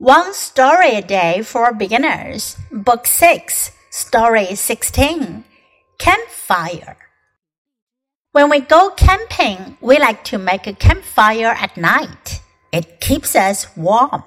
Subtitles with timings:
[0.00, 5.44] One Story a Day for Beginners, Book 6, Story 16
[5.98, 6.96] Campfire.
[8.32, 12.40] When we go camping, we like to make a campfire at night.
[12.72, 14.24] It keeps us warm.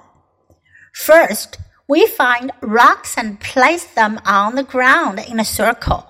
[0.94, 6.06] First, we find rocks and place them on the ground in a circle.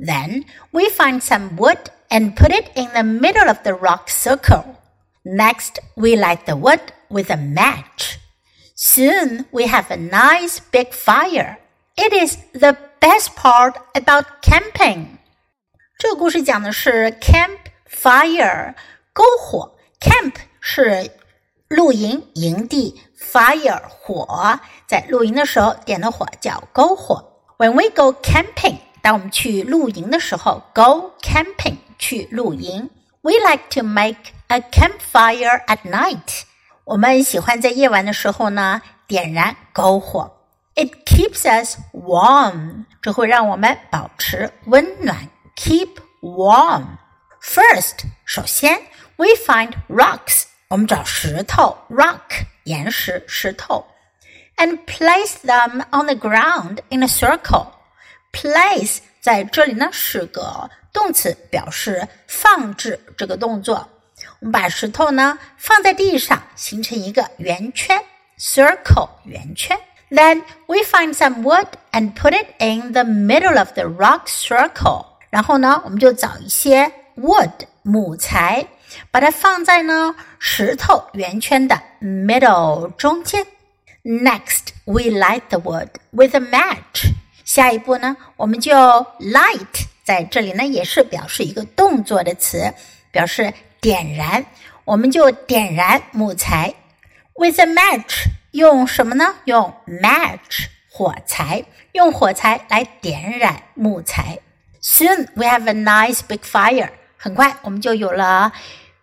[0.00, 4.82] Then, we find some wood and put it in the middle of the rock circle.
[5.24, 8.18] Next, we light the wood with a match.
[8.75, 11.57] Soon we have a nice big fire.
[11.95, 15.17] It is the best part about camping.
[15.99, 17.57] 这个故事讲的是 camp
[17.89, 18.73] fire
[19.13, 21.11] 篝火，camp 是
[21.67, 27.27] 露营营地，fire 火，在露营的时候点的火叫篝火。
[27.57, 32.89] When we go camping，当我们去露营的时候，go camping 去露营。
[33.21, 36.41] We like to make a campfire at night。
[36.86, 40.32] 我们喜欢在夜晚的时候呢点燃篝火。
[40.76, 45.28] It keeps us warm，这会让我们保持温暖。
[45.56, 46.84] Keep warm.
[47.42, 48.80] First，首先
[49.16, 53.84] ，we find rocks，我们找石头，rock 岩石石头
[54.56, 57.66] ，and place them on the ground in a circle。
[58.32, 63.88] Place 在这里呢是个动词，表示放置这个动作。
[64.40, 68.02] 我们把石头呢放在地上，形成一个圆圈
[68.38, 69.78] ，circle 圆圈。
[70.10, 75.06] Then we find some wood and put it in the middle of the rock circle。
[75.30, 77.50] 然后呢，我们就找一些 wood
[77.82, 78.66] 木材，
[79.10, 83.44] 把它放在呢石头圆圈的 middle 中间。
[84.04, 87.10] Next, we light the wood with a match。
[87.44, 92.72] 下一步呢，我们就 light 在这里呢也是表示一个动作的词，
[93.10, 93.52] 表示
[93.85, 94.45] 点燃。
[94.83, 96.73] 我们就点燃木材
[97.35, 99.35] with a match，用什么呢？
[99.45, 104.39] 用 match 火柴，用火柴来点燃木材。
[104.81, 106.89] Soon we have a nice big fire。
[107.15, 108.51] 很快我们就有了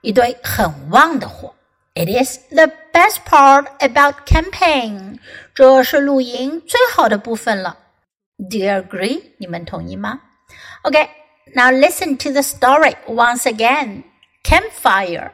[0.00, 1.54] 一堆很旺的火。
[1.94, 5.18] It is the best part about camping。
[5.54, 7.76] 这是露营最好的部分了。
[8.36, 9.22] Do you agree？
[9.38, 10.20] 你们同意吗？
[10.82, 11.08] Okay,
[11.54, 14.02] now listen to the story once again.
[14.43, 15.31] Campfire.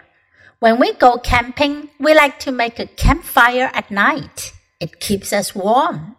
[0.59, 4.53] When we go camping, we like to make a campfire at night.
[4.79, 6.15] It keeps us warm.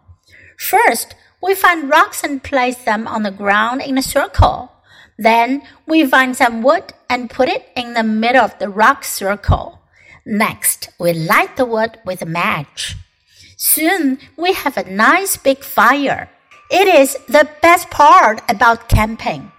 [0.57, 4.71] First, we find rocks and place them on the ground in a circle.
[5.17, 9.79] Then we find some wood and put it in the middle of the rock circle.
[10.25, 12.95] Next, we light the wood with a match.
[13.57, 16.29] Soon we have a nice big fire.
[16.69, 19.51] It is the best part about camping.